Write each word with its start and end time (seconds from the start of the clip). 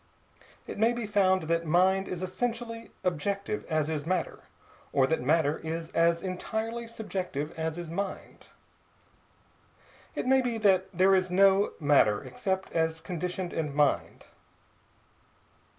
It 0.65 0.79
may 0.79 0.93
be 0.93 1.05
found 1.05 1.43
that 1.43 1.63
mind 1.67 2.07
is 2.07 2.23
essentially 2.23 2.89
objective 3.03 3.63
as 3.69 3.87
is 3.87 4.03
matter, 4.03 4.45
or 4.91 5.05
that 5.05 5.21
matter 5.21 5.59
is 5.59 5.91
as 5.91 6.23
entirely 6.23 6.87
Subjective 6.87 7.51
as 7.55 7.77
is 7.77 7.91
mind. 7.91 8.47
It 10.15 10.25
may 10.25 10.41
be 10.41 10.57
that 10.57 10.87
there 10.91 11.13
is 11.13 11.29
no 11.29 11.73
matter 11.79 12.23
except 12.23 12.71
as 12.73 12.99
conditioned 12.99 13.53
in 13.53 13.75
mind. 13.75 14.25